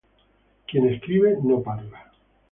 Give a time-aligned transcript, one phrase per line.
[0.67, 2.11] Quien escribe no habla.